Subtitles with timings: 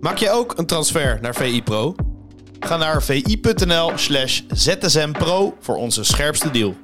[0.00, 1.94] Maak je ook een transfer naar VI Pro?
[2.60, 6.74] Ga naar vi.nl slash zsmpro voor onze scherpste deal.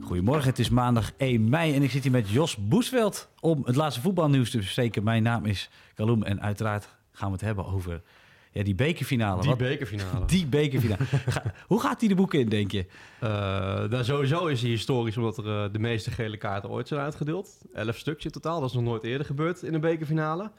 [0.00, 3.76] Goedemorgen, het is maandag 1 mei en ik zit hier met Jos Boesveld om het
[3.76, 5.04] laatste voetbalnieuws te bespreken.
[5.04, 8.02] Mijn naam is Kaloem en uiteraard gaan we het hebben over
[8.52, 9.40] ja, die bekerfinale.
[9.40, 10.24] Die Wat- bekerfinale.
[10.36, 11.04] Die bekerfinale.
[11.28, 12.86] Ga- hoe gaat die de boeken in, denk je?
[13.20, 13.28] Eh,
[13.84, 17.48] nou, sowieso is die historisch omdat er eh, de meeste gele kaarten ooit zijn uitgedeeld.
[17.74, 18.60] Elf stuks in totaal.
[18.60, 20.50] Dat is nog nooit eerder gebeurd in een bekerfinale.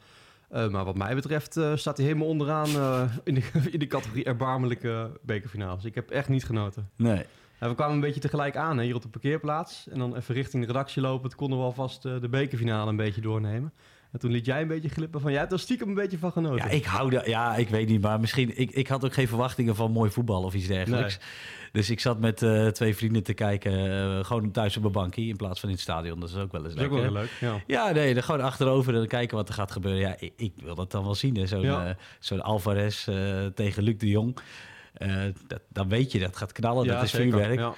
[0.48, 3.42] Eh, maar wat mij betreft eh, staat hij helemaal onderaan eh, in, de,
[3.72, 5.84] in de categorie erbarmelijke bekerfinales.
[5.84, 6.90] Ik heb echt niet genoten.
[6.96, 7.24] Nee.
[7.58, 9.88] We kwamen een beetje tegelijk aan hè, hier op de parkeerplaats.
[9.88, 11.28] En dan even richting de redactie lopen.
[11.28, 13.72] Toen konden we alvast de bekerfinale een beetje doornemen.
[14.12, 15.30] En toen liet jij een beetje glippen van...
[15.30, 16.64] Jij hebt er stiekem een beetje van genoten.
[16.64, 17.28] Ja, ik hou daar.
[17.28, 18.58] Ja, ik weet niet, maar misschien.
[18.58, 21.18] Ik, ik had ook geen verwachtingen van mooi voetbal of iets dergelijks.
[21.72, 25.22] Dus ik zat met eh, twee vrienden te kijken, eh, gewoon thuis op een bankje
[25.22, 26.20] in plaats van in het stadion.
[26.20, 27.30] Dat is ook wel eens dat is ook wel heel leuk.
[27.40, 27.62] Ja.
[27.66, 30.00] Ja, nee, dan gewoon achterover en kijken wat er gaat gebeuren.
[30.00, 31.48] Ja, ik, ik wil dat dan wel zien.
[31.48, 31.96] Zo'n Ja.
[32.18, 33.04] zo'n Alvarez
[33.54, 34.36] tegen Luc de Jong.
[35.46, 37.38] Dat, dan weet je dat gaat knallen, Ja, dat is zeker.
[37.38, 37.76] vuurwerk.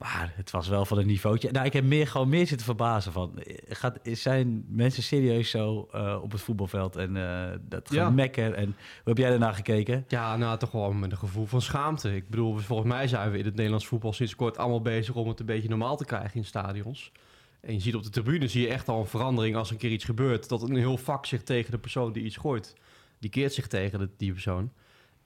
[0.00, 1.50] Maar het was wel van een niveautje.
[1.50, 3.38] Nou, ik heb meer, gewoon meer zitten verbazen van...
[3.38, 8.06] eh, Gaat, zijn mensen serieus zo eh, op het voetbalveld en eh, dat Ja.
[8.06, 8.54] gemekker?
[8.54, 10.04] En hoe heb jij daarna gekeken?
[10.08, 12.14] Ja, nou toch wel met een gevoel van schaamte.
[12.16, 15.28] Ik bedoel, volgens mij zijn we in het Nederlands voetbal sinds kort allemaal bezig om
[15.28, 17.12] het een beetje normaal te krijgen in stadions.
[17.60, 19.90] En je ziet op de tribune zie je echt al een verandering als een keer
[19.90, 20.48] iets gebeurt.
[20.48, 22.74] Dat een heel vak zich tegen de persoon die iets gooit.
[23.18, 24.72] Die keert zich tegen de, die persoon.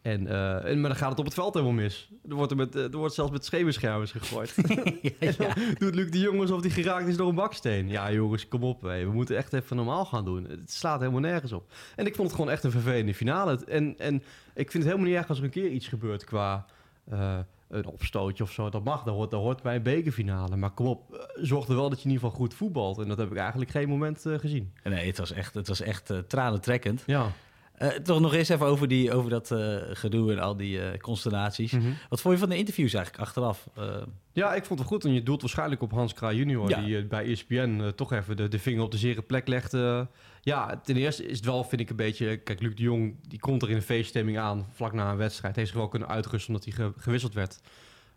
[0.04, 2.10] En, eh, en, maar dan gaat het op het veld helemaal mis.
[2.28, 4.54] Er wordt, er met, eh, er wordt zelfs met schemerschermers gegooid.
[5.18, 7.88] En dan doet Luc de Jong alsof hij geraakt is door een baksteen.
[7.88, 8.82] Ja jongens, kom op.
[8.82, 9.04] hé.
[9.04, 10.44] We moeten echt even normaal gaan doen.
[10.44, 11.72] Het slaat helemaal nergens op.
[11.96, 13.64] En ik vond het gewoon echt een vervelende finale.
[13.68, 14.14] En, en
[14.54, 16.66] ik vind het helemaal niet erg als er een keer iets gebeurt qua
[17.10, 17.38] eh,
[17.68, 18.70] een opstootje of zo.
[18.70, 20.56] Dat mag, dat hoort, dat hoort bij een bekerfinale.
[20.56, 22.98] Maar kom op, zorg er wel dat je in ieder geval goed voetbalt.
[22.98, 24.72] En dat heb ik eigenlijk geen moment gezien.
[24.82, 27.02] Nee, het was echt, het was echt eh, tranentrekkend.
[27.06, 27.30] Ja.
[27.74, 30.98] Eh, toch nog eens even over, die, over dat eh, gedoe en al die eh,
[31.00, 31.72] constellaties.
[32.08, 33.68] Wat vond je van de interviews eigenlijk achteraf?
[34.32, 35.04] Ja, ik vond het goed.
[35.04, 36.68] En je doelt waarschijnlijk op Hans Kraaij junior...
[36.68, 36.80] Ja.
[36.80, 40.08] die bij ESPN toch even de, de vinger op de zere plek legde.
[40.40, 42.36] Ja, ten eerste is het wel, vind ik, een beetje...
[42.36, 44.66] Kijk, Luc de Jong die komt er in een feeststemming aan...
[44.72, 45.56] vlak na een wedstrijd.
[45.56, 47.60] Heeft zich wel kunnen uitrusten omdat hij ge- gewisseld werd.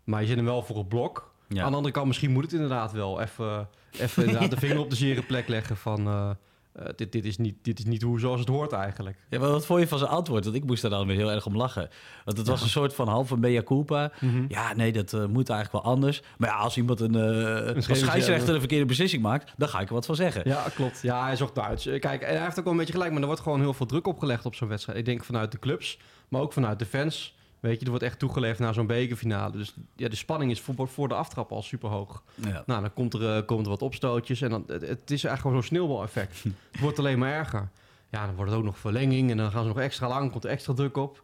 [0.04, 1.32] Maar je zit hem wel voor het blok.
[1.48, 1.62] ja.
[1.62, 3.68] Aan de andere kant, misschien moet het inderdaad wel even,
[4.00, 6.36] even inderdaad de vinger op de zere plek leggen van...
[6.72, 9.16] eh, dit, dit, is niet, dit is niet hoe zoals het hoort eigenlijk.
[9.30, 10.44] Ja, maar wat vond je van zijn antwoord?
[10.44, 11.88] Want ik moest daar dan weer heel erg om lachen.
[12.24, 14.12] Want het was een soort van halve mea culpa.
[14.48, 16.22] Ja, nee, dat eh, moet eigenlijk wel anders.
[16.38, 19.52] Maar ja, als iemand een, eh als scheidsrechter- een verkeerde beslissing maakt...
[19.56, 20.42] dan ga ik er wat van zeggen.
[20.44, 21.02] Ja, klopt.
[21.02, 21.84] Ja, hij zocht Duits.
[21.84, 24.06] Kijk, hij heeft ook wel een beetje gelijk, maar er wordt gewoon heel veel druk
[24.06, 24.98] opgelegd op zo'n wedstrijd.
[24.98, 27.36] Ik denk vanuit de clubs, maar ook vanuit de fans.
[27.60, 29.52] Weet je, er wordt echt toegeleefd naar zo'n bekerfinale.
[29.52, 32.22] Dus ja, de spanning is voor, voor de aftrap al super hoog.
[32.34, 32.62] Ja.
[32.66, 35.40] Nou, dan komt er, eh, komen er wat opstootjes en dan, het, het is eigenlijk
[35.40, 36.42] gewoon zo'n sneeuwbaleffect.
[36.72, 37.68] het wordt alleen maar erger.
[38.10, 40.44] Ja, dan wordt het ook nog verlenging en dan gaan ze nog extra lang, komt
[40.44, 41.22] er extra druk op.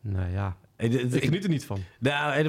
[0.00, 1.80] Nou ja, ik geniet er niet van.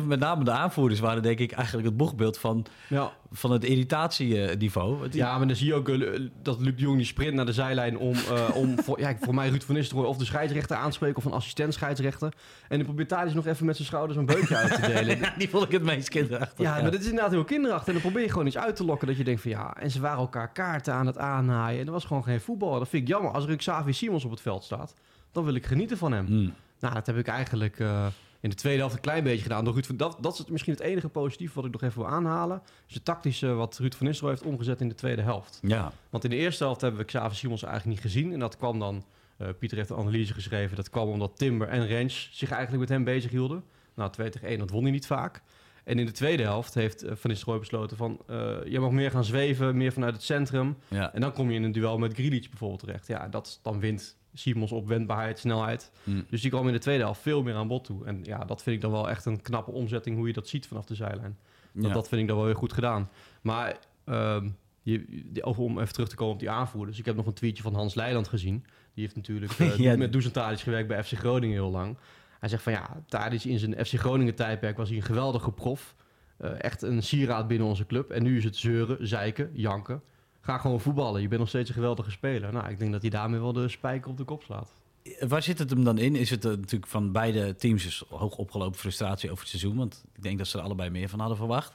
[0.07, 5.07] met name de aanvoerders waren denk ik eigenlijk het boegbeeld van, Ja, van het irritatieniveau.
[5.11, 7.53] Ja, maar dan zie je ook eh, dat Luc de Jong die sprint naar de
[7.53, 11.17] zijlijn om, eh, om voor, ja, voor mij Ruud van Nistelrooy of de scheidsrechter aanspreken
[11.17, 12.33] of een assistent scheidsrechter.
[12.67, 15.19] En dan probeert Thadis nog even met zijn schouders een beukje uit te delen.
[15.19, 16.65] Ja, die vond ik het meest kinderachtig.
[16.65, 17.87] Ja, maar dat is inderdaad heel kinderachtig.
[17.87, 19.91] En dan probeer je gewoon iets uit te lokken dat je denkt van ja, en
[19.91, 21.79] ze waren elkaar kaarten aan het aanhaaien.
[21.79, 22.79] En er was gewoon geen voetbal.
[22.79, 23.31] Dat vind ik jammer.
[23.31, 23.49] Als er
[23.85, 24.93] een Simons op het veld staat,
[25.31, 26.25] dan wil ik genieten van hem.
[26.25, 26.53] Hmm.
[26.85, 28.05] Nou, dat heb ik eigenlijk eh,
[28.39, 29.63] in de tweede helft een klein beetje gedaan.
[29.63, 32.01] Door Ruud van, dat, dat is het- misschien het enige positief wat ik nog even
[32.01, 32.61] wil aanhalen.
[32.85, 35.59] Dus de tactische wat Ruud van Nistelrooy heeft omgezet in de tweede helft.
[35.61, 35.91] Ja.
[36.09, 38.33] Want in de eerste helft hebben we Xavi Simons eigenlijk niet gezien.
[38.33, 39.05] En dat kwam dan,
[39.37, 42.89] eh, Pieter heeft een analyse geschreven, dat kwam omdat Timber en Rens zich eigenlijk met
[42.89, 43.63] hem bezig hielden.
[43.95, 45.41] Nou, 2 tegen 1, dat won hij niet vaak.
[45.83, 48.19] En in de tweede helft heeft eh, Van Nistelrooy besloten van...
[48.65, 50.77] je mag meer gaan zweven, meer vanuit het centrum.
[50.87, 51.13] Ja.
[51.13, 53.07] En dan kom je in een duel met Grealish bijvoorbeeld terecht.
[53.07, 55.91] Ja, dat dan wint Simons op wendbaarheid, snelheid.
[56.03, 56.25] Hmm.
[56.29, 58.05] Dus die kwam in de tweede helft veel meer aan bod toe.
[58.05, 60.67] En ja, dat vind ik dan wel echt een knappe omzetting hoe je dat ziet
[60.67, 61.37] vanaf de zijlijn.
[61.73, 61.93] Dat, Ja.
[61.93, 63.09] dat vind ik dan wel heel goed gedaan.
[63.41, 64.49] Maar ehm,
[64.81, 66.99] je, die- over, om even terug te komen op die aanvoerders.
[66.99, 68.65] Ik heb nog een tweetje van Hans Leijland gezien.
[68.93, 69.97] Die heeft natuurlijk eh, Ja.
[69.97, 71.97] met Dusan Tadic gewerkt bij FC Groningen heel lang.
[72.39, 75.95] Hij zegt van ja, Tadic in zijn FC Groningen tijdperk was hij een geweldige prof.
[76.37, 78.11] Eh, echt een sieraad binnen onze club.
[78.11, 80.01] En nu is het zeuren, zeiken, janken.
[80.45, 81.21] Ga gewoon voetballen.
[81.21, 82.53] Je bent nog steeds een geweldige speler.
[82.53, 84.73] Nou, ik denk dat hij daarmee wel de spijker op de kop slaat.
[85.19, 86.15] Waar zit het hem dan in?
[86.15, 89.77] Is het eh, natuurlijk van beide teams dus hoog opgelopen frustratie over het seizoen?
[89.77, 91.73] Want ik denk dat ze er allebei meer van hadden verwacht.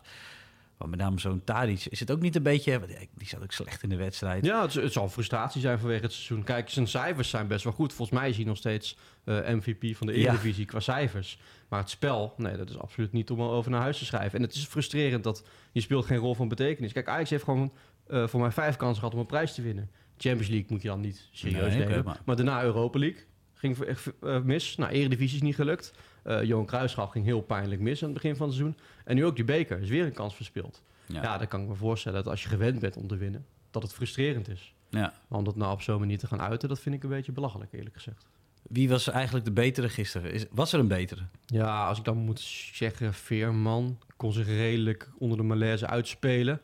[0.76, 2.80] Maar met name zo'n Tadic, is het ook niet een beetje...
[3.14, 4.44] Die zat ook slecht in de wedstrijd.
[4.44, 6.44] Ja, het, het zal frustratie zijn vanwege het seizoen.
[6.44, 7.92] Kijk, zijn cijfers zijn best wel goed.
[7.92, 10.18] Volgens mij is hij nog steeds eh, MVP van de Ja.
[10.18, 11.38] Eredivisie qua cijfers.
[11.68, 14.38] Maar het spel, nee, dat is absoluut niet om over naar huis te schrijven.
[14.38, 16.92] En het is frustrerend dat je speelt geen rol van betekenis.
[16.92, 17.72] Kijk, Ajax heeft gewoon
[18.10, 19.90] eh, voor mij vijf kansen gehad om een prijs te winnen.
[20.18, 22.04] Champions League moet je dan niet serieus Nee, nemen.
[22.04, 22.36] maar- maar...
[22.36, 23.20] daarna Europa League.
[23.54, 24.76] ging v- echt, eh, mis.
[24.76, 25.92] Nou, Eredivisie is niet gelukt.
[26.22, 28.78] Eh Johan Cruijffschaal ging heel pijnlijk mis aan het begin van het seizoen.
[29.04, 30.82] En nu ook die beker, is weer een kans verspeeld.
[31.06, 31.22] Ja.
[31.22, 33.82] Ja, dan kan ik me voorstellen dat als je gewend bent om te winnen, dat
[33.82, 34.74] het frustrerend is.
[34.90, 35.12] Ja.
[35.28, 37.32] Maar om dat nou op zo'n manier te gaan uiten, dat vind ik een beetje
[37.32, 38.26] belachelijk, eerlijk gezegd.
[38.62, 40.32] Wie was eigenlijk de betere gisteren?
[40.32, 41.22] Is, was er een betere?
[41.46, 42.40] Ja, als ik dan moet
[42.72, 46.60] zeggen, Veerman kon zich redelijk onder de malaise uitspelen.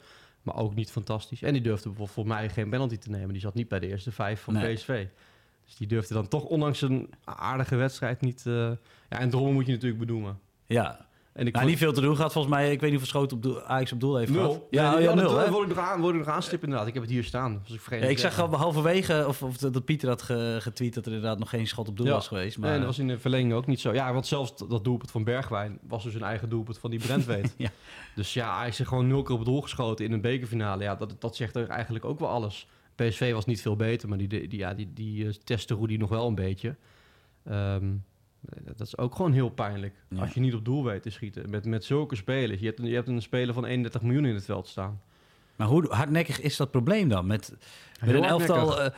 [0.46, 1.42] Maar ook niet fantastisch.
[1.42, 3.28] En die durfde bijvoorbeeld voor mij geen penalty te nemen.
[3.28, 4.74] Die zat niet bij de eerste vijf van Nee.
[4.74, 5.06] PSV.
[5.64, 8.46] Dus die durfde dan toch, ondanks een aardige wedstrijd, niet...
[8.46, 8.52] eh,
[9.08, 10.38] Ja, en Drommel moet je natuurlijk benoemen.
[10.66, 11.05] Ja.
[11.36, 12.64] En ik Nou, niet veel te doen gehad volgens mij.
[12.64, 14.50] Ik weet niet hoeveel schoten op doel, Ajax op doel heeft gehad.
[14.50, 14.66] Nul.
[14.70, 15.34] Ja, Nee, oh, ja, nul.
[15.34, 16.88] dat wil ik nog aan, ik nog aanstippen inderdaad.
[16.88, 17.60] Ik heb het hier staan.
[17.62, 20.94] Was ik vergeten Ja, ik zag al halverwege, of, of dat Pieter had ge- getweet,
[20.94, 22.12] dat er inderdaad nog geen schot op doel Ja.
[22.12, 22.58] was geweest.
[22.58, 23.92] Maar Nee, dat was in de verlenging ook niet zo.
[23.92, 27.54] Ja, want zelfs dat doelpunt van Bergwijn was dus een eigen doelpunt van die Brentweet.
[27.58, 27.70] Ja.
[28.14, 30.82] Dus ja, hij is er gewoon nul keer op het doel geschoten in een bekerfinale.
[30.82, 32.66] Ja, dat, dat zegt er eigenlijk ook wel alles.
[32.94, 36.08] PSV was niet veel beter, maar die, die, ja, die, die eh, testte Rudy nog
[36.08, 36.76] wel een beetje.
[37.44, 37.84] Ehm,
[38.76, 39.94] dat is ook gewoon heel pijnlijk.
[40.08, 40.20] Ja.
[40.20, 41.50] Als je niet op doel weet te schieten.
[41.50, 42.60] Met, met zulke spelers.
[42.60, 45.00] Je hebt, een, je hebt een speler van 31 miljoen in het veld staan.
[45.56, 47.26] Maar hoe hardnekkig is dat probleem dan?
[47.26, 47.54] Met,
[48.04, 48.90] met een elftal,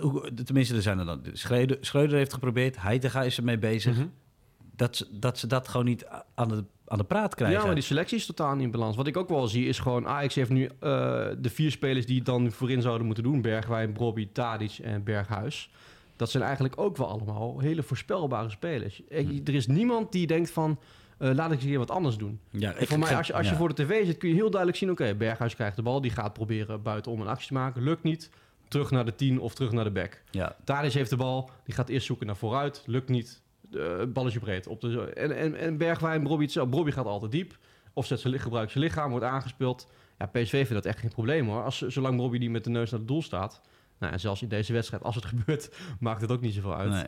[0.00, 1.20] hoe- tenminste, er zijn er dan.
[1.32, 3.96] Schreuder, Schreuder heeft geprobeerd, Heitinga is ermee bezig.
[3.96, 4.06] Mhm.
[4.76, 7.58] dat, ze, dat ze dat gewoon niet aan de, aan de praat krijgen.
[7.58, 8.96] Ja, maar die selectie is totaal niet in balans.
[8.96, 10.06] Wat ik ook wel zie is gewoon...
[10.06, 10.70] Ajax heeft nu eh,
[11.38, 13.42] de vier spelers die het dan voorin zouden moeten doen.
[13.42, 15.70] Bergwijn, Brobby, Tadic en Berghuis.
[16.18, 19.00] Dat zijn eigenlijk ook wel allemaal hele voorspelbare spelers.
[19.08, 20.78] Ik- Er is niemand die denkt van...
[21.18, 22.40] eh, laat ik eens hier wat anders doen.
[22.50, 23.58] ja, En voor mij, als je, als je ja.
[23.58, 24.90] voor de tv zit, kun je heel duidelijk zien...
[24.90, 27.82] oké, Berghuis krijgt de bal, die gaat proberen buitenom een actie te maken.
[27.82, 28.30] Lukt niet,
[28.68, 30.22] terug naar de 10 of terug naar de back.
[30.30, 32.82] Ja, Tadic heeft de bal, die gaat eerst zoeken naar vooruit.
[32.86, 34.66] Lukt niet, uh, balletje breed.
[34.66, 37.58] Op de, en, en, en Bergwijn, Brobby gaat altijd diep.
[37.92, 39.86] Of zet zijn, gebruikt zijn lichaam, wordt aangespeeld.
[40.18, 41.62] Ja, PSV vindt dat echt geen probleem hoor.
[41.64, 43.60] Als, zolang Brobby niet met de neus naar het doel staat.
[43.98, 46.90] Nou, en zelfs in deze wedstrijd, als het gebeurt, maakt het ook niet zoveel uit.
[46.90, 47.06] nee.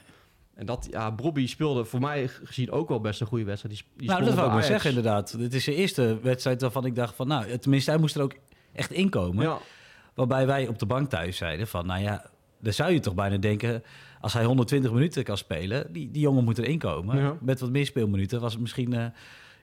[0.54, 3.74] En dat, ja, Brobby speelde voor mij gezien ook wel best een goede wedstrijd.
[3.74, 5.38] Die, die Nou, dat wou ik maar zeggen inderdaad.
[5.38, 7.28] Dit is de eerste wedstrijd waarvan ik dacht van...
[7.28, 8.34] nou, tenminste, hij moest er ook
[8.72, 9.44] echt inkomen.
[9.44, 9.58] Ja,
[10.14, 11.86] Waarbij wij op de bank thuis zeiden van...
[11.86, 13.82] nou ja, dan zou je toch bijna denken...
[14.20, 15.92] als hij 120 minuten kan spelen...
[15.92, 17.18] die, die jongen moet erin komen.
[17.18, 17.36] Ja.
[17.40, 19.06] Met wat meer speelminuten was het misschien eh,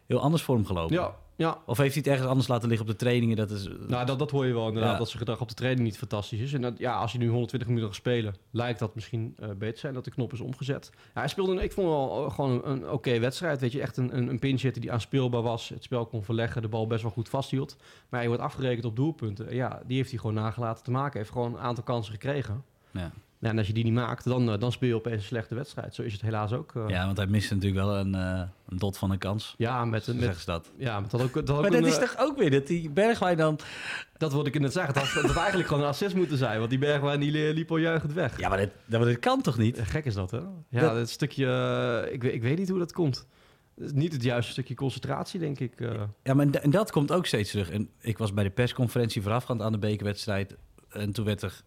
[0.05, 0.95] heel anders voor hem gelopen.
[0.95, 1.57] ja, ja.
[1.65, 3.35] Of heeft hij het ergens anders laten liggen op de trainingen?
[3.35, 4.97] Dat is, Nou, dat, dat hoor je wel inderdaad, Ja.
[4.97, 6.53] dat zijn gedrag op de training niet fantastisch is.
[6.53, 9.79] En dat, ja, als je nu 120 minuten gaat spelen, lijkt dat misschien eh, beter
[9.79, 10.89] zijn dat de knop is omgezet.
[10.93, 13.59] Ja, hij speelde, een- ik vond wel eh, gewoon een, een oké wedstrijd.
[13.59, 16.61] Weet je, echt een, een, een pinch hitter die aanspeelbaar was, het spel kon verleggen,
[16.61, 17.75] de bal best wel goed vasthield.
[18.09, 19.47] Maar hij wordt afgerekend op doelpunten.
[19.47, 21.11] En ja, die heeft hij gewoon nagelaten te maken.
[21.11, 22.63] Hij heeft gewoon een aantal kansen gekregen.
[22.91, 23.11] ja.
[23.39, 25.55] Ja, en als je die niet maakt, dan, eh, dan speel je opeens een slechte
[25.55, 25.95] wedstrijd.
[25.95, 26.75] Zo is het helaas ook.
[26.75, 26.83] eh.
[26.87, 29.53] ja, want hij miste natuurlijk wel een, eh, een dot van een kans.
[29.57, 30.71] ja, met, met, zeggen ze dat.
[30.77, 32.89] ja, met dat ook, dat ook Maar een, dat is toch ook weer dat die
[32.89, 33.59] Bergwijn dan...
[34.17, 34.93] dat wilde ik net zeggen.
[34.93, 36.57] Dat had, dat had eigenlijk gewoon een assist moeten zijn.
[36.57, 38.39] Want die Bergwijn die li- liep al juichend weg.
[38.39, 39.79] Ja, maar dit, dat, maar dit kan toch niet?
[39.81, 40.39] Gek is dat, hè?
[40.69, 42.09] Ja, Dat- dat stukje...
[42.11, 43.27] ik, weet, ik weet niet hoe dat komt.
[43.75, 45.73] Het is niet het juiste stukje concentratie, denk ik.
[46.23, 47.69] Ja, maar en dat komt ook steeds terug.
[47.69, 50.55] En ik was bij de persconferentie voorafgaand aan de bekerwedstrijd.
[50.89, 51.61] En toen werd er,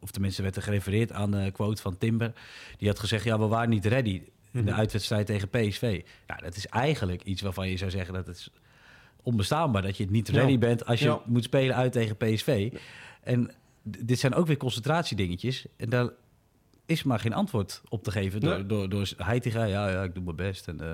[0.00, 2.32] of tenminste werd er gerefereerd aan de quote van Timber.
[2.78, 4.78] Die had gezegd, ja, we waren niet ready in de Mhm.
[4.78, 6.02] uitwedstrijd tegen PSV.
[6.26, 8.50] Ja, dat is eigenlijk iets waarvan je zou zeggen dat het is
[9.22, 9.82] onbestaanbaar.
[9.82, 10.32] Dat je niet Ja.
[10.34, 11.20] ready bent als je Ja.
[11.26, 12.72] moet spelen uit tegen PSV.
[13.22, 13.50] En
[13.82, 15.66] dit zijn ook weer concentratiedingetjes.
[15.76, 16.08] En daar
[16.86, 18.66] is maar geen antwoord op te geven door, Nee.
[18.66, 19.08] door, door.
[19.16, 20.68] Ja, ja, ik doe mijn best.
[20.68, 20.92] En, eh,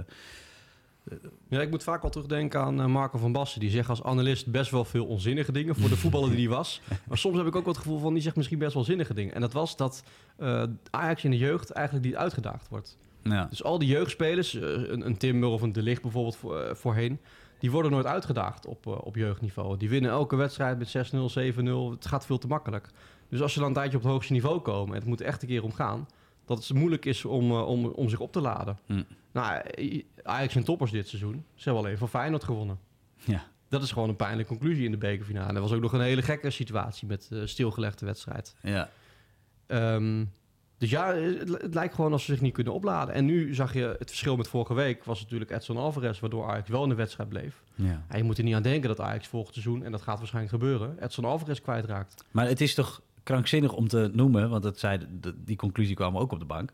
[1.48, 3.60] Ja, ik moet vaak wel terugdenken aan eh, Marco van Basten.
[3.60, 6.80] Die zegt als analist best wel veel onzinnige dingen voor de voetballer die hij was.
[7.08, 9.14] Maar soms heb ik ook wel het gevoel van, die zegt misschien best wel zinnige
[9.14, 9.34] dingen.
[9.34, 10.04] En dat was dat
[10.36, 12.96] eh, Ajax in de jeugd eigenlijk niet uitgedaagd wordt.
[13.22, 13.46] ja.
[13.50, 17.20] Dus al die jeugdspelers, eh, een, een Timber of een De Ligt bijvoorbeeld voor, voorheen...
[17.58, 19.76] die worden nooit uitgedaagd op, op jeugdniveau.
[19.76, 21.90] Die winnen elke wedstrijd met 6-0, 7-0.
[21.90, 22.88] Het gaat veel te makkelijk.
[23.28, 24.94] Dus als ze dan een tijdje op het hoogste niveau komen...
[24.94, 26.06] en het moet echt een keer om gaan...
[26.46, 28.78] dat het moeilijk is om, eh, om, om zich op te laden.
[28.86, 29.02] Hm.
[29.32, 29.62] Nou,
[30.22, 31.44] Ajax en toppers dit seizoen.
[31.54, 32.78] Ze hebben alleen van Feyenoord gewonnen.
[33.24, 33.44] ja.
[33.68, 35.54] Dat is gewoon een pijnlijke conclusie in de bekerfinale.
[35.54, 38.54] Er was ook nog een hele gekke situatie met eh stilgelegde wedstrijd.
[38.62, 38.90] ja.
[39.66, 40.24] Ehm,
[40.78, 43.14] dus ja, het, het lijkt gewoon alsof ze zich niet kunnen opladen.
[43.14, 45.04] En nu zag je het verschil met vorige week...
[45.04, 47.62] was natuurlijk Edson Alvarez, waardoor Ajax wel in de wedstrijd bleef.
[47.74, 48.04] ja.
[48.08, 49.82] En je moet er niet aan denken dat Ajax volgend seizoen...
[49.84, 50.96] en dat gaat waarschijnlijk gebeuren...
[51.04, 52.24] Edson Alvarez kwijtraakt.
[52.30, 54.98] Maar het is toch krankzinnig om te noemen, want dat zei,
[55.36, 56.70] die conclusie kwam ook op de bank,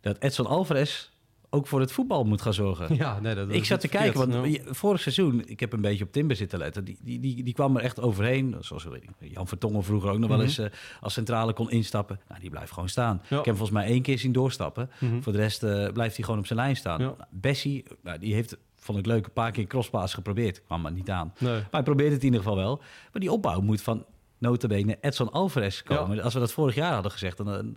[0.00, 1.12] dat Edson Alvarez
[1.50, 2.94] ook voor het voetbal moet gaan zorgen.
[2.96, 6.12] Ja, nee, dat, ik zat te kijken, want vorig seizoen, ik heb een beetje op
[6.12, 8.56] Timber zitten letten, die, die, die, die kwam er echt overheen.
[8.60, 10.46] Zoals weet ik, Jan Vertongen vroeger ook nog wel Mhm.
[10.46, 10.66] eens eh,
[11.00, 12.20] als centrale kon instappen.
[12.28, 13.16] Nou, die blijft gewoon staan.
[13.16, 13.20] Ja.
[13.22, 14.90] Ik heb hem volgens mij één keer zien doorstappen.
[15.00, 15.20] Mhm.
[15.20, 17.00] Voor de rest eh, blijft hij gewoon op zijn lijn staan.
[17.00, 17.06] Ja.
[17.06, 20.62] Nou, Bessie, nou, die heeft, vond ik leuk, een paar keer een crosspaas geprobeerd.
[20.64, 21.32] Kwam maar niet aan.
[21.38, 21.52] Nee.
[21.52, 22.76] Maar hij probeert het in ieder geval wel.
[23.12, 24.04] Maar die opbouw moet van
[24.48, 26.22] notabene Edson Alvarez komen.
[26.22, 27.74] Als we dat vorig jaar hadden gezegd, dan, dan-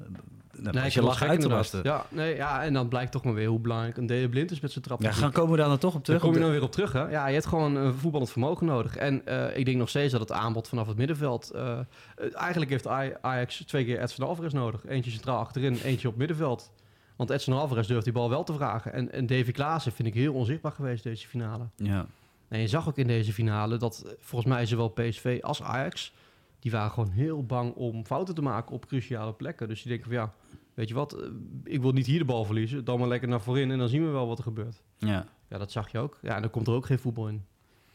[0.59, 1.79] nou, Nee, als ik je lachen uit te barsten.
[1.83, 4.59] Ja, nee, ja, en dan blijkt toch maar weer hoe belangrijk een Dele Blind is
[4.59, 5.01] met zijn trap.
[5.01, 6.21] Ja, gaan komen we daar dan toch op terug?
[6.21, 7.09] Daar kom je dan weer op terug, hè?
[7.09, 8.95] Ja, je hebt gewoon een voetballend vermogen nodig.
[8.95, 11.49] En eh, ik denk nog steeds dat het aanbod vanaf het middenveld...
[11.51, 11.85] eh, eh,
[12.33, 14.85] eigenlijk heeft Aj- Ajax twee keer Edson Alvarez nodig.
[14.87, 16.71] Eentje centraal achterin, eentje op middenveld.
[17.15, 18.93] Want Edson Alvarez durft die bal wel te vragen.
[18.93, 21.63] En, en Davy Klaassen vind ik heel onzichtbaar geweest deze finale.
[21.75, 22.05] Ja.
[22.47, 26.13] En je zag ook in deze finale dat eh, volgens mij zowel PSV als Ajax...
[26.59, 29.67] die waren gewoon heel bang om fouten te maken op cruciale plekken.
[29.67, 30.33] Dus die denken van ja,
[30.73, 31.13] weet je wat...
[31.13, 31.27] eh,
[31.63, 32.83] ik wil niet hier de bal verliezen.
[32.85, 34.81] Dan maar lekker naar voorin en dan zien we wel wat er gebeurt.
[34.97, 35.25] Ja.
[35.49, 36.19] Ja, dat zag je ook.
[36.21, 37.45] Ja, en dan komt er ook geen voetbal in.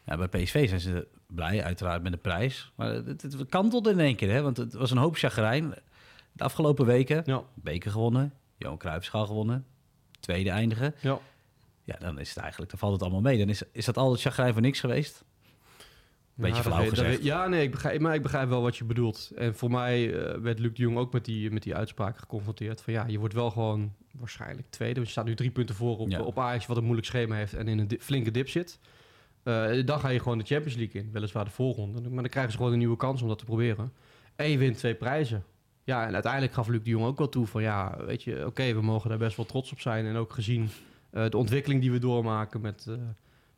[0.05, 2.71] ja, bij PSV zijn ze blij, uiteraard, met de prijs.
[2.75, 4.41] Maar het, het kantelde in één keer, hè?
[4.41, 5.73] Want het was een hoop chagrijn.
[6.31, 9.65] De afgelopen weken, Ja, beker gewonnen, Johan Cruijffschaal gewonnen,
[10.19, 10.93] tweede eindigen.
[11.01, 11.19] ja.
[11.85, 13.37] Ja, dan is het eigenlijk, dan valt het allemaal mee.
[13.37, 15.23] Dan is, is dat al het chagrijn voor niks geweest?
[16.35, 18.83] Beetje Ja, flauw dat weet- ja, nee, ik begrijp, maar ik begrijp wel wat je
[18.83, 19.31] bedoelt.
[19.35, 22.81] En voor mij eh, werd Luc de Jong ook met die, met die uitspraak geconfronteerd.
[22.81, 24.93] Van ja, je wordt wel gewoon waarschijnlijk tweede.
[24.95, 26.21] Want je staat nu drie punten voor op, Ja.
[26.21, 28.79] op Ajax, wat een moeilijk schema heeft en in een di- flinke dip zit.
[29.43, 32.01] Eh, dan ga je gewoon de Champions League in, weliswaar de voorronde.
[32.01, 33.91] Maar dan krijgen ze gewoon een nieuwe kans om dat te proberen.
[34.35, 35.43] En je wint twee prijzen.
[35.83, 38.73] Ja, en uiteindelijk gaf Luc de Jong ook wel toe van ja, weet je, oké,
[38.73, 40.05] we mogen daar best wel trots op zijn.
[40.05, 40.69] En ook gezien
[41.09, 42.87] eh, de ontwikkeling die we doormaken met,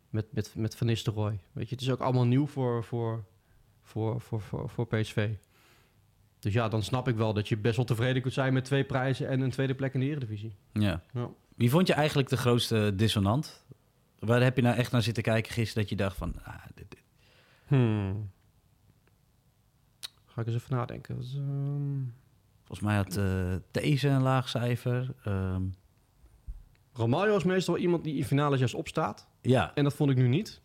[0.10, 1.40] met, met, met Van Nistelrooy.
[1.52, 3.24] Weet je, het is ook allemaal nieuw voor, voor,
[3.84, 5.30] voor, voor, voor, voor PSV.
[6.40, 8.84] Dus ja, dan snap ik wel dat je best wel tevreden kunt zijn met twee
[8.84, 10.56] prijzen en een tweede plek in de Eredivisie.
[10.74, 11.02] Ja.
[11.14, 11.30] Ja.
[11.56, 13.66] Wie vond je eigenlijk de grootste dissonant?
[14.20, 16.34] Waar heb je nou echt naar zitten kijken gisteren dat je dacht van...
[16.44, 17.04] Ah, dit, dit-
[17.66, 18.32] Hmm.
[20.26, 21.20] Ga ik eens even nadenken.
[21.20, 22.00] Is, ehm,
[22.58, 25.14] volgens mij had eh deze een laag cijfer.
[25.24, 25.62] Ehm,
[26.98, 29.28] Romario is meestal iemand die in finales juist opstaat.
[29.42, 30.62] ja, En dat vond ik nu niet.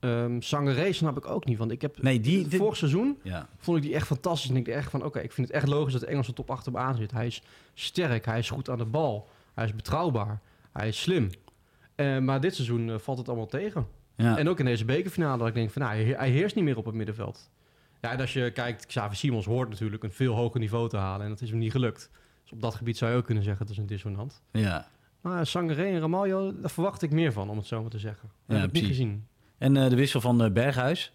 [0.00, 1.58] Ehm Sangaré snap ik ook niet.
[1.58, 2.48] Want ik heb nee, die...
[2.48, 3.48] dit- vorig seizoen ja.
[3.56, 4.50] vond ik die echt fantastisch.
[4.50, 6.50] En ik dacht echt van, oké, ik vind het echt logisch dat de Engelse top
[6.50, 7.10] achter hem aan zit.
[7.10, 7.42] Hij is
[7.74, 10.40] sterk, hij is goed aan de bal, hij is betrouwbaar,
[10.72, 11.30] hij is slim.
[11.94, 13.86] Eh, maar dit seizoen eh, valt het allemaal tegen.
[14.16, 14.38] Ja.
[14.38, 16.76] En ook in deze bekerfinale dat ik denk van, nou, hij, hij heerst niet meer
[16.76, 17.50] op het middenveld.
[18.00, 21.22] Ja, en als je kijkt, Xavi Simons hoort natuurlijk een veel hoger niveau te halen.
[21.24, 22.10] En dat is hem niet gelukt.
[22.42, 24.42] Dus op dat gebied zou je ook kunnen zeggen, dat is een dissonant.
[24.52, 24.88] ja.
[25.22, 28.30] Maar Sangaré en Ramaljo, daar verwacht ik meer van, om het zo maar te zeggen.
[28.46, 28.98] Ja, heb ik niet precies.
[28.98, 29.26] gezien.
[29.58, 31.12] En eh, de wissel van eh, Berghuis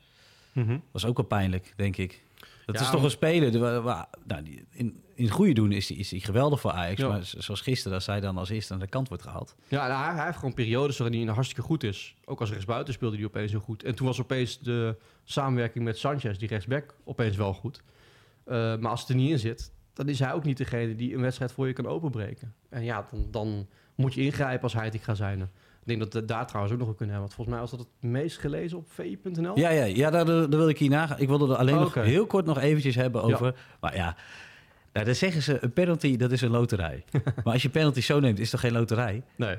[0.54, 0.78] Mhm.
[0.92, 2.24] was ook wel pijnlijk, denk ik.
[2.66, 3.52] Dat Ja, is toch maar- een speler...
[3.52, 6.60] de- wa- wa- nou, die, in, in het goede doen is hij is die geweldig
[6.60, 7.00] voor Ajax.
[7.02, 7.08] Ja.
[7.08, 9.56] Maar zoals gisteren, als hij dan als eerste aan de kant wordt gehaald.
[9.68, 12.16] Ja, nou, hij, hij heeft gewoon periodes waarin hij hartstikke goed is.
[12.26, 13.84] Ook als rechtsbuiten speelde hij opeens heel goed.
[13.84, 17.82] En toen was opeens de samenwerking met Sanchez, die rechtsback, opeens wel goed.
[18.44, 21.14] Eh, maar als het er niet in zit, dan is hij ook niet degene die
[21.16, 22.54] een wedstrijd voor je kan openbreken.
[22.70, 25.42] En ja, dan, dan moet je ingrijpen als hij het gaat zijn.
[25.42, 27.36] Ik denk dat we daar trouwens ook nog wel kunnen hebben.
[27.36, 29.60] Want volgens mij was dat het meest gelezen op vi.nl.
[29.60, 31.20] Ja, ja, ja daar, daar wil ik hier nagaan.
[31.20, 33.34] Ik wilde er alleen Oh, nog heel kort nog eventjes hebben Ja.
[33.34, 33.56] over...
[33.80, 34.16] Maar ja,
[34.94, 37.04] nou, dan zeggen ze, een penalty, dat is een loterij.
[37.44, 39.24] maar als je penalty zo neemt, is toch geen loterij?
[39.36, 39.56] Nee.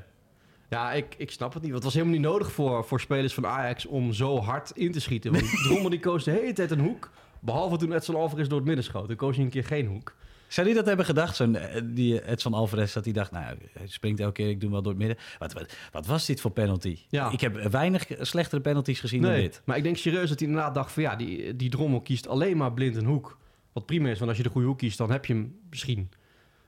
[0.68, 1.72] Ja, ik, ik snap het niet.
[1.72, 4.92] Want het was helemaal niet nodig voor, voor spelers van Ajax om zo hard in
[4.92, 5.32] te schieten.
[5.32, 7.10] Want Drommel die koos de hele tijd een hoek.
[7.40, 9.06] Behalve toen Edson Alvarez door het midden schoot.
[9.08, 10.14] Dan koos hij een keer geen hoek.
[10.48, 13.86] Zou die dat hebben gedacht, zo'n eh, die Edson Alvarez, dat hij dacht, nou, hij
[13.86, 15.18] springt elke keer, ik doe hem wel door het midden.
[15.38, 16.98] Wat, wat, wat was dit voor penalty?
[17.08, 17.30] Ja.
[17.30, 19.62] Ik heb weinig slechtere penalties gezien dan dit.
[19.64, 22.56] maar ik denk serieus dat hij inderdaad dacht van ja, die, die Drommel kiest alleen
[22.56, 23.38] maar blind een hoek.
[23.72, 26.10] Wat prima is, want als je de goede hoek kiest, dan heb je hem misschien.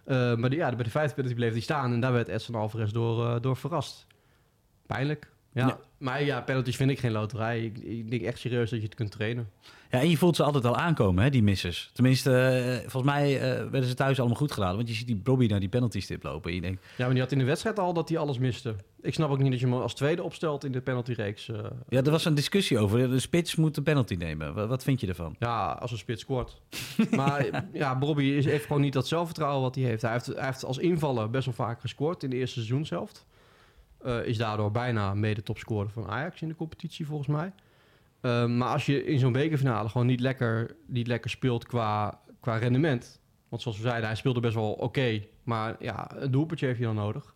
[0.04, 2.54] Eh, maar de, ja, bij de vijfde penalty bleef hij staan en daar werd Edson
[2.54, 4.06] Alvarez door, eh, door verrast.
[4.86, 5.30] Pijnlijk.
[5.52, 5.66] Ja.
[5.66, 5.78] Ja.
[5.98, 7.64] Maar ja, penalties vind ik geen loterij.
[7.64, 9.48] Ik, ik denk echt serieus dat je het kunt trainen.
[9.90, 11.90] Ja, en je voelt ze altijd al aankomen, hè, die missers.
[11.92, 13.40] Tenminste, eh, volgens mij eh,
[13.70, 14.76] werden ze thuis allemaal goed geladen.
[14.76, 16.48] Want je ziet die Bobby naar die penalty stip lopen.
[16.50, 18.74] En je denkt, Ja, maar die had in de wedstrijd al dat hij alles miste.
[19.00, 21.48] Ik snap ook niet dat je hem als tweede opstelt in de penaltyreeks.
[21.48, 21.58] eh.
[21.88, 23.10] ja, er was een discussie over.
[23.10, 24.54] De spits moet de penalty nemen.
[24.54, 25.36] Wat, wat vind je ervan?
[25.38, 26.60] ja, als een spits scoort.
[27.10, 30.02] maar ja, Bobby is, heeft gewoon niet dat zelfvertrouwen wat hij heeft.
[30.02, 33.26] Hij heeft, hij heeft als invaller best wel vaak gescoord in de eerste seizoenshelft.
[34.04, 37.52] Eh is daardoor bijna mede topscorer van Ajax in de competitie volgens mij.
[38.20, 42.56] Eh, maar als je in zo'n bekerfinale gewoon niet lekker, niet lekker speelt qua, qua
[42.56, 43.20] rendement.
[43.48, 45.22] Want zoals we zeiden, hij speelde best wel oké.
[45.42, 47.34] maar ja, een doelpuntje heeft hij dan nodig.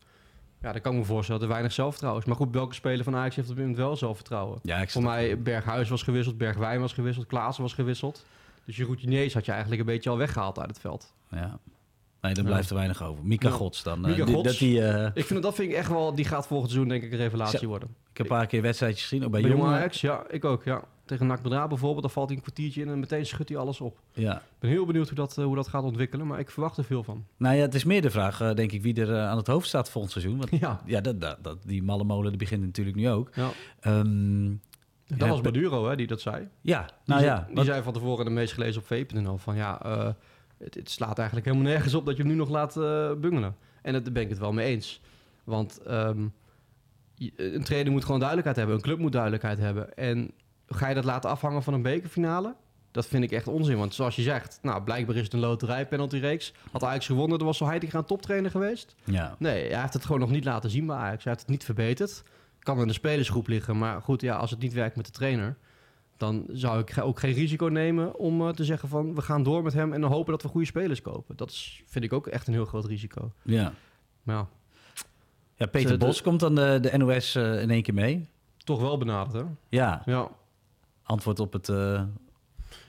[0.60, 2.28] Ja, dan kan ik me voorstellen dat er weinig zelfvertrouwen is.
[2.28, 4.58] Maar goed, welke speler van Ajax heeft op dit moment wel zelfvertrouwen?
[4.62, 8.24] Ja, ik Voor mij, Berghuis was gewisseld, Bergwijn was gewisseld, Klaassen was gewisseld.
[8.64, 11.14] Dus je routiniers had je eigenlijk een beetje al weggehaald uit het veld.
[11.30, 11.58] Ja.
[12.24, 13.24] Nee, dan blijft er weinig over.
[13.24, 13.54] Mika Ja.
[13.54, 14.04] Gods dan.
[14.04, 14.48] eh, Mika die- Gods.
[14.48, 17.02] Dat die, eh, Ik vind dat vind ik echt wel, die gaat volgend seizoen denk
[17.04, 17.88] ik een revelatie worden.
[18.10, 19.24] ik heb een paar keer wedstrijdjes gezien.
[19.24, 20.82] Ook bij, jonge Ajax, ja, ik ook, ja.
[21.04, 23.80] Tegen NAC Breda bijvoorbeeld, dan valt hij een kwartiertje in en meteen schudt hij alles
[23.80, 23.98] op.
[24.12, 24.36] Ja.
[24.36, 26.84] Ik ben heel benieuwd hoe dat, eh, hoe dat gaat ontwikkelen, maar ik verwacht er
[26.84, 27.24] veel van.
[27.36, 29.46] Nou ja, het is meer de vraag, eh, denk ik, wie er eh, aan het
[29.46, 30.36] hoofd staat volgend seizoen.
[30.38, 33.30] Want Ja, ja, dat, dat, dat, die malle molen die begint natuurlijk nu ook.
[33.34, 33.48] ja.
[33.80, 34.48] Ehm,
[35.06, 36.48] dat Ja, was Maduro hè, die dat zei.
[36.60, 37.44] ja, Die, nou zei, ja.
[37.46, 40.08] die wat- zei van tevoren de meest gelezen op VPNL van ja, eh,
[40.58, 43.56] Het, het slaat eigenlijk helemaal nergens op dat je hem nu nog laat eh, bungelen.
[43.82, 45.00] En daar ben ik het wel mee eens.
[45.44, 46.26] Want ehm,
[47.36, 48.76] een trainer moet gewoon duidelijkheid hebben.
[48.76, 49.96] Een club moet duidelijkheid hebben.
[49.96, 50.30] En
[50.66, 52.54] ga je dat laten afhangen van een bekerfinale?
[52.90, 53.78] Dat vind ik echt onzin.
[53.78, 56.52] Want zoals je zegt, nou, blijkbaar is het een loterij, penaltyreeks.
[56.72, 58.94] Had Ajax gewonnen, dan was zo Heitinga een toptrainer geweest.
[59.04, 59.36] Ja.
[59.38, 61.24] Nee, hij heeft het gewoon nog niet laten zien bij Ajax.
[61.24, 62.22] Hij heeft het niet verbeterd.
[62.58, 63.78] Kan in de spelersgroep liggen.
[63.78, 65.56] Maar goed, ja, als het niet werkt met de trainer...
[66.16, 69.14] dan zou ik ook geen risico nemen om eh, te zeggen van...
[69.14, 71.36] we gaan door met hem en dan hopen dat we goede spelers kopen.
[71.36, 73.32] Dat is, vind ik ook echt een heel groot risico.
[73.42, 73.72] ja.
[74.22, 74.48] Maar ja,
[75.54, 78.28] Ja, Peter Bos komt dan de, de NOS eh, in één keer mee.
[78.64, 79.50] toch wel benaderd, hè?
[79.68, 80.30] Ja, Ja,
[81.02, 82.02] antwoord op het, eh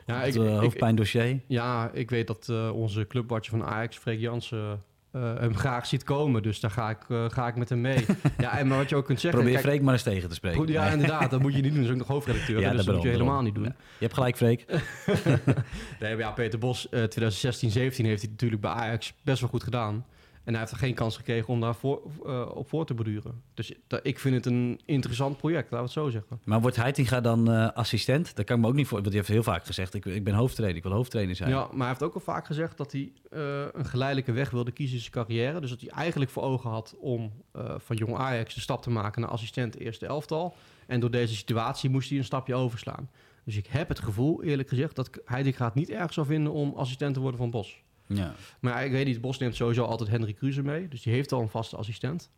[0.06, 1.40] ja, op ik, het ik, hoofdpijndossier.
[1.48, 4.84] ja ik weet dat onze clubwatcher van Ajax, Freek Jansen...
[5.16, 8.06] eh, hem graag ziet komen, dus daar ga ik, eh, ga ik met hem mee.
[8.38, 9.40] ja, en maar wat je ook kunt zeggen...
[9.40, 10.68] Probeer kijk, Freek maar eens tegen te spreken.
[10.68, 11.82] Ja, inderdaad, dat moet je niet doen.
[11.82, 13.64] Dat is ook nog hoofdredacteur, Ja, dus dat moet je helemaal niet doen.
[13.64, 13.76] Ja.
[13.78, 14.66] Je hebt gelijk, Freek.
[16.00, 19.64] Nee, ja, Peter Bos, eh 2016, 17 heeft hij natuurlijk bij Ajax best wel goed
[19.64, 20.06] gedaan.
[20.46, 23.42] En hij heeft er geen kans gekregen om daar voor, eh, op voor te borduren.
[23.54, 26.40] Dus ik vind het een interessant project, laten we het zo zeggen.
[26.44, 28.36] Maar wordt Heitinga dan eh, assistent?
[28.36, 28.98] Dat kan ik me ook niet voor.
[28.98, 31.50] Want die heeft heel vaak gezegd: ik, ik ben hoofdtrainer, ik wil hoofdtrainer zijn.
[31.50, 34.72] Ja, maar hij heeft ook al vaak gezegd dat hij eh, een geleidelijke weg wilde
[34.72, 35.60] kiezen in zijn carrière.
[35.60, 37.32] Dus dat hij eigenlijk voor ogen had om
[37.78, 40.56] van jong Ajax de stap te maken naar assistent eerste elftal.
[40.88, 43.10] En door deze situatie moest hij een stapje overslaan.
[43.44, 46.74] Dus ik heb het gevoel, eerlijk gezegd, dat Heidinga het niet erg zou vinden om
[46.76, 47.84] assistent te worden van Bos.
[48.06, 48.34] Ja.
[48.60, 50.88] Maar ik weet niet, Bos neemt sowieso altijd Henry Kruse mee.
[50.88, 52.30] Dus die heeft al een vaste assistent.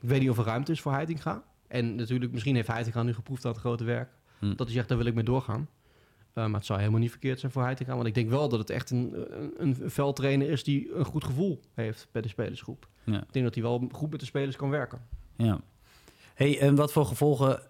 [0.00, 1.42] Ik weet niet of er ruimte is voor Heitinga.
[1.66, 4.10] En natuurlijk, misschien heeft Heitinga nu geproefd aan het grote werk.
[4.38, 4.54] Hm.
[4.54, 5.68] Dat hij zegt, daar wil ik mee doorgaan.
[6.32, 7.94] Eh, maar het zou helemaal niet verkeerd zijn voor Heitinga.
[7.94, 11.24] Want ik denk wel dat het echt een, een, een veldtrainer is die een goed
[11.24, 12.88] gevoel heeft bij de spelersgroep.
[13.04, 13.22] Ja.
[13.22, 15.00] Ik denk dat hij wel goed met de spelers kan werken.
[15.36, 15.60] ja.
[16.34, 17.62] Hey, en wat voor gevolgen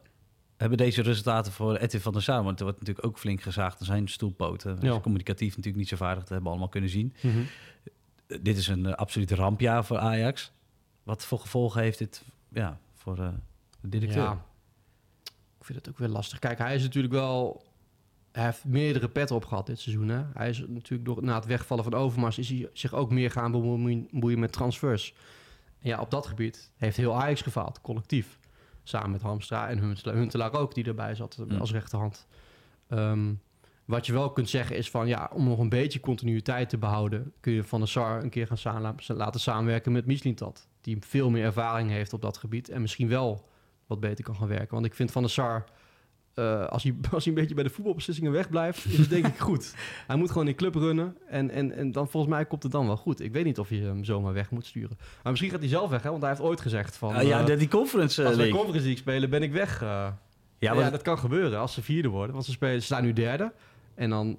[0.59, 2.43] hebben deze resultaten voor Edwin van der Sar?
[2.43, 4.77] Want er wordt natuurlijk ook flink gezaagd aan zijn stoelpoten.
[4.77, 5.01] Is Ja.
[5.01, 7.15] communicatief natuurlijk niet zo vaardig, dat hebben we allemaal kunnen zien.
[7.23, 10.53] Eh, dit is een uh, absoluut rampjaar voor Ajax.
[11.03, 13.29] Wat voor gevolgen heeft dit ja, voor uh,
[13.81, 14.23] de directeur?
[14.23, 14.45] Ja,
[15.59, 16.39] ik vind het ook weer lastig.
[16.39, 17.67] Kijk, hij is natuurlijk wel...
[18.33, 20.09] Hij heeft meerdere petten op gehad dit seizoen.
[20.09, 20.23] Hè?
[20.35, 22.39] Hij is natuurlijk door, na het wegvallen van Overmars...
[22.39, 25.15] is hij zich ook meer gaan bemoeien, bemoeien met transfers.
[25.81, 28.38] En ja, op dat gebied heeft heel Ajax gefaald, collectief.
[28.89, 31.59] Samen met Hamstra en Huntelaar, Huntelaar ook, die erbij zat Mm.
[31.59, 32.27] als rechterhand.
[32.89, 33.41] Um,
[33.85, 35.07] wat je wel kunt zeggen is van...
[35.07, 37.33] ja, om nog een beetje continuïteit te behouden...
[37.41, 40.69] kun je Van der Sar een keer gaan samen, laten samenwerken met Mislintat.
[40.81, 42.69] Die veel meer ervaring heeft op dat gebied...
[42.69, 43.49] en misschien wel
[43.87, 44.75] wat beter kan gaan werken.
[44.75, 45.65] Want ik vind Van der Sar...
[46.39, 49.39] Uh, als, hij, als hij een beetje bij de voetbalbeslissingen wegblijft, is het denk ik
[49.39, 49.75] goed.
[50.07, 52.87] Hij moet gewoon in club runnen en, en, en dan volgens mij komt het dan
[52.87, 53.21] wel goed.
[53.21, 54.97] Ik weet niet of je hem zomaar weg moet sturen.
[54.99, 56.11] Maar misschien gaat hij zelf weg, hè?
[56.11, 57.17] want hij heeft ooit gezegd van...
[57.17, 58.57] Uh, ja, uh, die conference Als we league.
[58.57, 59.81] conference league spelen, ben ik weg.
[59.81, 60.19] Ja,
[60.59, 62.33] ja, dat kan gebeuren als ze vierde worden.
[62.33, 63.53] Want ze, spelen, ze staan nu derde.
[63.95, 64.39] En dan,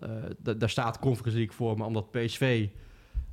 [0.58, 2.68] daar staat conference league voor, maar omdat PSV,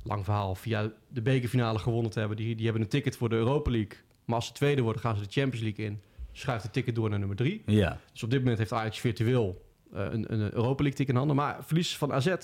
[0.03, 3.35] lang verhaal, via de bekerfinale gewonnen te hebben, die, die hebben een ticket voor de
[3.35, 3.97] Europa League.
[4.25, 6.01] Maar als ze tweede worden, gaan ze de Champions League in
[6.39, 7.63] schuift de ticket door naar nummer drie.
[7.65, 7.99] Ja.
[8.11, 11.35] Dus op dit moment heeft Ajax virtueel uh, een, een Europa League ticket in handen.
[11.35, 12.35] Maar verlies van AZ,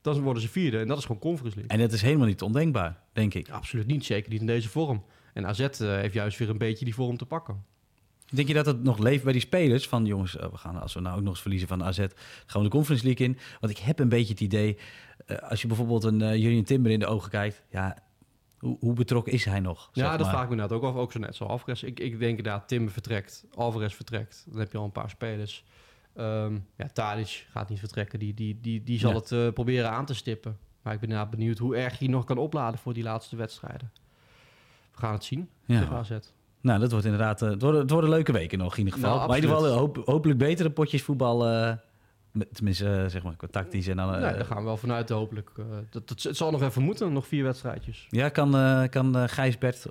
[0.00, 0.78] dan worden ze vierde.
[0.78, 1.76] En dat is gewoon Conference League.
[1.76, 3.50] En dat is helemaal niet ondenkbaar, denk ik.
[3.50, 4.04] Absoluut niet.
[4.04, 5.04] Zeker niet in deze vorm.
[5.32, 7.64] En AZ uh, heeft juist weer een beetje die vorm te pakken.
[8.30, 9.88] Denk je dat het nog leeft bij die spelers?
[9.88, 11.98] Van jongens, uh, we gaan als we nou ook nog eens verliezen van AZ,
[12.46, 13.38] gaan we de Conference League in.
[13.60, 14.76] Want ik heb een beetje het idee,
[15.26, 17.96] uh, als je bijvoorbeeld een uh, Julian Timber in de ogen kijkt, ja,
[18.66, 19.90] hoe, hoe, betrokken is hij nog?
[19.92, 20.94] Ja, dat vraag ik me net ook af.
[20.94, 21.82] Ook zo net zo Alvarez.
[21.82, 24.46] Ik, ik denk inderdaad, Timber vertrekt, Alvarez vertrekt.
[24.48, 25.64] Dan heb je al een paar spelers.
[26.16, 28.18] Um, ja, Tadic gaat niet vertrekken.
[28.18, 29.16] Die, die, die, die zal ja.
[29.16, 30.58] het uh, proberen aan te stippen.
[30.82, 33.92] Maar ik ben inderdaad benieuwd hoe erg hij nog kan opladen voor die laatste wedstrijden.
[34.90, 35.48] We gaan het zien.
[35.64, 35.88] Ja.
[35.88, 36.10] AZ.
[36.60, 37.42] Nou, dat wordt inderdaad...
[37.42, 39.16] Uh, het, worden, het worden leuke weken nog in ieder geval.
[39.16, 41.46] Nou, maar in ieder geval hoop, hopelijk betere potjes voetbal...
[42.52, 44.10] Tenminste, uh, zeg maar, tactisch en dan...
[44.10, 45.50] nee, daar gaan we wel vanuit hopelijk.
[45.58, 48.06] Uh, dat, dat, het zal nog even moeten, nog vier wedstrijdjes.
[48.10, 48.50] Ja, kan,
[48.88, 49.86] kan Gijsbert,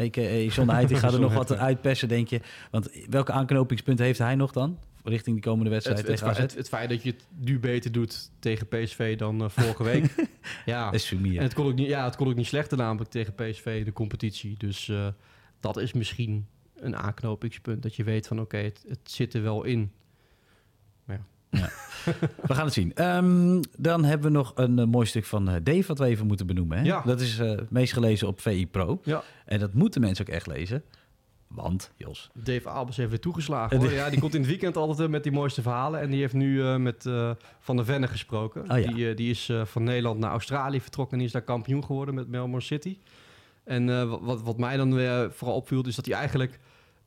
[0.00, 0.36] a.k.a.
[0.36, 2.40] John Heiting, gaat er nog wat uitpersen, denk je?
[2.70, 4.78] Want welke aanknopingspunten heeft hij nog dan?
[5.04, 6.42] Richting die komende wedstrijd het, tegen het, AZ?
[6.42, 10.14] Het, het, feit dat je het nu beter doet tegen PSV dan uh, vorige week.
[10.64, 10.92] ja.
[10.92, 13.76] is en het kon, ook niet, ja, het kon ook niet slechter namelijk tegen PSV
[13.78, 14.54] in de competitie.
[14.58, 15.08] Dus uh,
[15.60, 17.82] dat is misschien een aanknopingspunt.
[17.82, 19.92] Dat je weet van oké, okay, het, het zit er wel in.
[21.04, 21.24] Maar ja.
[21.50, 21.68] Ja.
[22.46, 23.04] we gaan het zien.
[23.04, 26.26] Um, dan hebben we nog een uh, mooi stuk van uh, Dave wat we even
[26.26, 26.78] moeten benoemen.
[26.78, 26.84] Hè?
[26.84, 27.02] Ja.
[27.04, 29.00] Dat is uh, meest gelezen op VI Pro.
[29.04, 29.22] Ja.
[29.44, 30.82] En dat moeten mensen ook echt lezen.
[31.46, 32.30] Want, Jos...
[32.34, 33.76] Dave Albers heeft weer toegeslagen.
[33.76, 33.92] Hoor.
[33.92, 36.00] Ja, die komt in het weekend altijd met die mooiste verhalen.
[36.00, 37.08] En die heeft nu met
[37.60, 38.70] Van der Venne gesproken.
[38.70, 38.92] Oh, ja.
[38.92, 41.12] die, die is van Nederland naar Australië vertrokken...
[41.12, 42.98] en die is daar kampioen geworden met Melbourne City.
[43.64, 45.86] En wat, wat mij dan weer vooral opviel...
[45.86, 46.58] is dat hij eigenlijk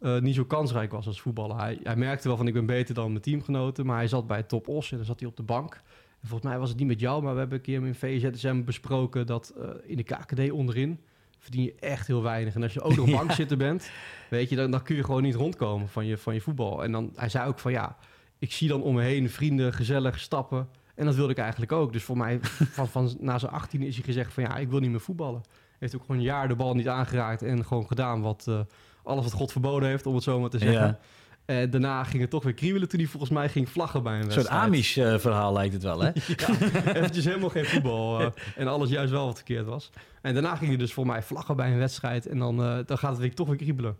[0.03, 1.57] niet zo kansrijk was als voetballer.
[1.57, 3.85] Hij, hij merkte wel van ik ben beter dan mijn teamgenoten...
[3.85, 5.81] maar hij zat bij Top Os en dan zat hij op de bank...
[6.21, 9.25] volgens mij was het niet met jou, maar we hebben een keer in VZSM besproken
[9.25, 10.99] dat eh, in de KKD onderin
[11.43, 12.55] verdien je echt heel weinig.
[12.55, 13.17] En als je ook nog Ja.
[13.17, 13.89] bank zitten bent,
[14.29, 16.83] weet je, dan, dan kun je gewoon niet rondkomen van je, van je voetbal.
[16.83, 17.97] En dan, hij zei ook van ja,
[18.39, 20.69] ik zie dan om me heen vrienden gezellig stappen.
[20.95, 21.93] En dat wilde ik eigenlijk ook.
[21.93, 22.39] Dus voor mij,
[22.77, 25.41] van, van na zijn 18 is hij gezegd van ja, ik wil niet meer voetballen.
[25.79, 28.59] Heeft ook gewoon een jaar de bal niet aangeraakt en gewoon gedaan wat eh,
[29.03, 30.85] alles wat God verboden heeft, om het zo maar te zeggen.
[30.87, 30.99] Ja.
[31.45, 34.19] En daarna ging het toch weer kriebelen toen hij volgens mij ging vlaggen bij een
[34.25, 34.63] Een soort wedstrijd.
[34.63, 36.07] Amish-verhaal lijkt het wel, hè?
[36.37, 38.19] Ja, eventjes helemaal geen voetbal.
[38.19, 38.27] eh,
[38.61, 39.89] en alles juist wel wat verkeerd was.
[40.21, 42.25] En daarna ging hij dus voor mij vlaggen bij een wedstrijd.
[42.27, 43.97] En dan, eh, dan gaat het weer toch weer kriebelen.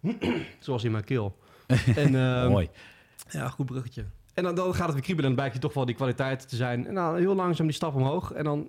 [0.58, 1.36] Zoals in mijn keel.
[1.96, 2.68] En, eh, Mooi.
[3.30, 4.04] Ja, goed bruggetje.
[4.34, 6.48] En dan, dan gaat het weer kriebelen en dan blijkt hij toch wel die kwaliteit
[6.48, 6.86] te zijn.
[6.86, 8.32] En dan heel langzaam die stap omhoog.
[8.32, 8.68] En dan,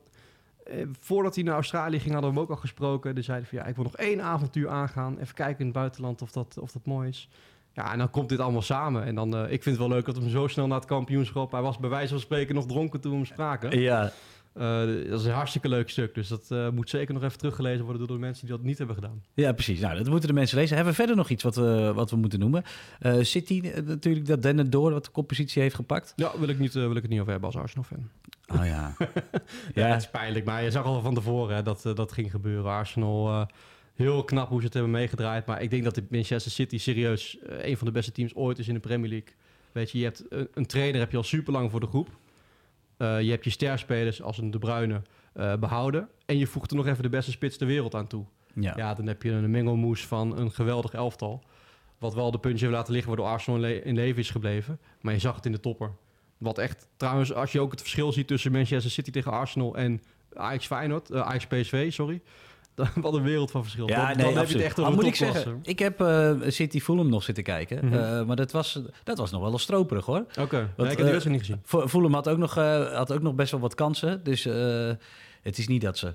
[0.65, 3.15] eh, voordat hij naar Australië ging, hadden we hem ook al gesproken.
[3.15, 5.17] Dus zei hij van, ja, ik wil nog één avontuur aangaan.
[5.19, 7.29] Even kijken in het buitenland of dat, of dat mooi is.
[7.73, 9.03] Ja, en dan komt dit allemaal samen.
[9.03, 10.87] En dan, eh, ik vind het wel leuk dat we hem zo snel naar het
[10.87, 11.51] kampioenschap...
[11.51, 13.79] Hij was bij wijze van spreken nog dronken toen we hem spraken.
[13.79, 14.11] Ja,
[14.53, 16.13] Eh, dat is een hartstikke leuk stuk.
[16.13, 18.95] Dus dat moet zeker nog even teruggelezen worden door de mensen die dat niet hebben
[18.95, 19.23] gedaan.
[19.33, 19.79] ja, precies.
[19.79, 20.75] Nou, dat moeten de mensen lezen.
[20.75, 22.63] Hebben we verder nog iets wat we, wat we moeten noemen?
[22.99, 26.13] Eh, City, natuurlijk, dat Dennis Door wat de koppositie heeft gepakt.
[26.15, 28.09] Ja, wil ik, niet, wil ik het niet over hebben als Arsenal-fan.
[28.53, 28.95] Oh ja.
[28.99, 29.07] Ja,
[29.73, 30.45] ja, het is pijnlijk.
[30.45, 32.71] Maar je zag al van tevoren hè, dat eh, dat ging gebeuren.
[32.71, 33.45] Arsenal, eh,
[33.93, 35.45] heel knap hoe ze het hebben meegedraaid.
[35.45, 38.59] Maar ik denk dat de Manchester City serieus eh, een van de beste teams ooit
[38.59, 39.33] is in de Premier League.
[39.71, 42.09] Weet je, je hebt een, een trainer heb je al super lang voor de groep.
[42.97, 45.01] Je hebt je sterspelers als een De Bruyne
[45.35, 46.09] eh, behouden.
[46.25, 48.25] En je voegt er nog even de beste spits ter wereld aan toe.
[48.53, 48.73] ja.
[48.75, 51.43] Ja, dan heb je een mengelmoes van een geweldig elftal.
[51.97, 54.79] Wat wel de puntje heeft laten liggen waardoor Arsenal in leven is gebleven.
[55.01, 55.91] Maar je zag het in de topper.
[56.37, 60.01] Wat echt, trouwens, als je ook het verschil ziet tussen Manchester City tegen Arsenal en
[60.33, 62.21] Ajax Feyenoord, eh, Ajax PSV, sorry.
[62.75, 63.87] Dan, wat een wereld van verschil.
[63.87, 66.31] Ja, dan, nee, dan heb je het echt over moet ik zeggen, ik heb eh,
[66.47, 67.85] City Fulham nog zitten kijken.
[67.85, 67.93] Mhm.
[67.97, 70.25] Eh, maar dat was, dat was nog wel een stroperig, hoor.
[70.39, 71.59] Oké, nee, Want, ik heb die wedstrijd niet gezien.
[71.63, 72.55] Fu- Fulham had ook, nog,
[72.93, 74.23] had ook nog best wel wat kansen.
[74.23, 74.43] Dus
[75.41, 76.13] het is niet dat ze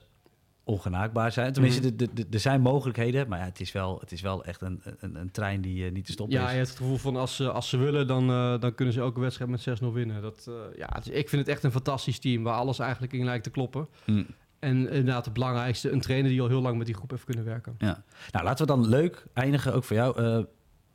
[0.71, 1.53] ongenaakbaar zijn.
[1.53, 2.23] Tenminste, Mhm.
[2.31, 3.29] er zijn mogelijkheden.
[3.29, 5.93] Maar ja, het, is wel, het is wel echt een, een, een trein die eh,
[5.93, 6.51] niet te stoppen Ja, is.
[6.51, 9.01] je hebt het gevoel van als ze, als ze willen, dan, eh, dan kunnen ze
[9.01, 10.23] elke wedstrijd met 6-0 winnen.
[10.23, 13.25] Dat, eh, ja, is- ik vind het echt een fantastisch team waar alles eigenlijk in
[13.25, 13.89] lijkt te kloppen.
[14.05, 14.23] Hm.
[14.59, 17.45] En inderdaad, het belangrijkste, een trainer die al heel lang met die groep heeft kunnen
[17.45, 17.75] werken.
[17.79, 18.03] Ja.
[18.31, 20.47] Nou, laten we dan leuk eindigen, ook voor jou.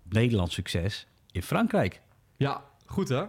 [0.09, 2.01] Nederlands succes in Frankrijk.
[2.37, 3.23] Ja, goed hè?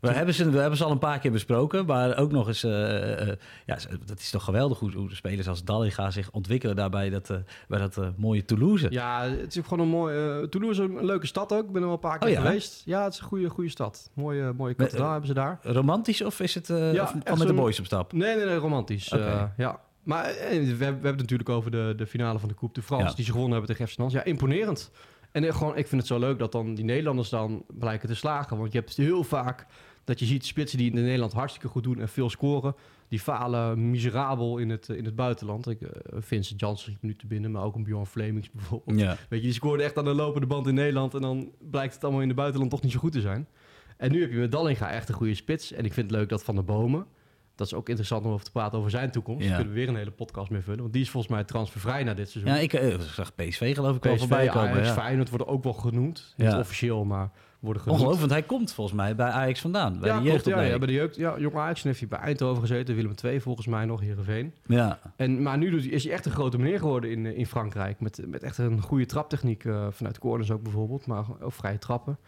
[0.00, 2.62] We hebben, ze, we hebben ze al een paar keer besproken, maar ook nog eens...
[2.64, 3.26] eh,
[3.66, 7.30] ja, dat is toch geweldig hoe, hoe de spelers als Dallinga zich ontwikkelen daarbij dat,
[7.68, 8.86] bij dat mooie Toulouse.
[8.90, 10.16] Ja, het is ook gewoon een mooi...
[10.16, 11.64] eh Toulouse is een leuke stad ook.
[11.66, 12.40] Ik ben er wel een paar keer Oh ja?
[12.40, 12.82] geweest.
[12.84, 14.10] Ja, het is een goede, goede stad.
[14.14, 15.58] Mooie, mooie kathedraal hebben ze daar.
[15.62, 18.12] Romantisch of is het Ja, of met de boys op stap?
[18.12, 19.12] Nee, nee, nee, romantisch.
[19.56, 19.80] Ja.
[20.02, 22.82] Maar we, hebben- we hebben het natuurlijk over de, de finale van de Coupe de
[22.86, 23.06] France...
[23.08, 23.14] Ja.
[23.14, 24.18] die ze gewonnen hebben tegen FC Nantes.
[24.18, 24.90] Ja, imponerend.
[25.36, 28.14] En eh, gewoon, ik vind het zo leuk dat dan die Nederlanders dan blijken te
[28.14, 28.58] slagen.
[28.58, 29.66] Want je hebt heel vaak
[30.04, 32.00] dat je ziet spitsen die in Nederland hartstikke goed doen...
[32.00, 32.74] en veel scoren.
[33.08, 35.68] Die falen miserabel in het, eh, in het buitenland.
[35.68, 38.98] Ik, eh, Vincent Janssen schiet nu te binnen, maar ook een Bjorn Flemings bijvoorbeeld.
[38.98, 39.16] Ja.
[39.28, 41.14] Weet je, die scoorde echt aan de lopende band in Nederland.
[41.14, 43.48] En dan blijkt het allemaal in het buitenland toch niet zo goed te zijn.
[43.96, 45.72] En nu heb je met Dallinga echt een goede spits.
[45.72, 47.06] En ik vind het leuk dat Van der Bomen...
[47.56, 49.46] Dat is ook interessant om over te praten over zijn toekomst.
[49.48, 49.54] Ja.
[49.54, 50.80] Kunnen we weer een hele podcast mee vullen.
[50.80, 52.54] Want die is volgens mij transfervrij na dit seizoen.
[52.54, 54.70] Ja, ik eh, zag PSV geloof ik wel voorbij komen.
[54.70, 54.94] Ajax, ja.
[54.94, 56.34] Feyenoord worden ook wel genoemd.
[56.36, 56.58] Niet Ja.
[56.58, 58.00] officieel, maar worden genoemd.
[58.00, 59.98] Ongelooflijk, want hij komt volgens mij bij Ajax vandaan.
[60.00, 61.16] Bij ja, de klopt, ja, bij de jeugd.
[61.16, 62.94] Ja, Jong Ajax heeft hij bij Eindhoven gezeten.
[62.94, 64.52] Willem II volgens mij nog, Heerenveen.
[64.66, 64.98] Ja.
[65.16, 68.00] En, maar nu is hij echt een grote meneer geworden in, eh, in Frankrijk.
[68.00, 69.64] Met, met echt een goede traptechniek.
[69.64, 72.18] eh, vanuit corners ook bijvoorbeeld, maar ook vrije trappen.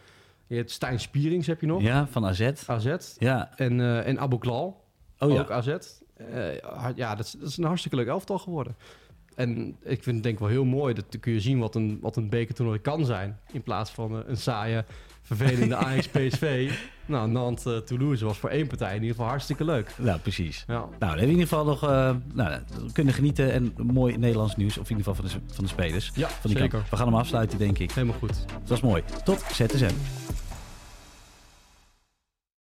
[0.47, 1.81] Je hebt Stijn Spierings heb je nog.
[1.81, 2.51] ja, van AZ.
[2.67, 2.95] AZ.
[3.17, 3.49] Ja.
[3.55, 4.87] En, eh en Abu Klal,
[5.19, 5.39] Oh ja.
[5.39, 5.67] ook AZ.
[5.67, 8.75] Eh, ja, dat is, dat is een hartstikke leuk elftal geworden.
[9.35, 10.93] En ik vind het denk ik wel heel mooi.
[10.93, 13.39] Dat kun je zien wat een, wat een bekertoernooi kan zijn.
[13.51, 14.85] In plaats van eh, een saaie,
[15.21, 16.71] vervelende Ajax PSV.
[17.05, 19.93] Nou, Nantes eh, Toulouse was voor één partij in ieder geval hartstikke leuk.
[19.97, 20.63] Nou, precies.
[20.67, 20.73] Ja.
[20.73, 21.81] Nou, dan hebben we in ieder geval nog
[22.33, 22.61] nou,
[22.93, 24.77] kunnen genieten en mooi Nederlands nieuws.
[24.77, 26.11] Of in ieder geval van de, van de spelers.
[26.15, 26.69] Ja, Van die zeker.
[26.77, 26.89] kant.
[26.89, 27.91] We gaan hem afsluiten, denk ik.
[27.91, 28.45] Helemaal goed.
[28.63, 29.03] Dat is mooi.
[29.23, 29.95] Tot ZSM.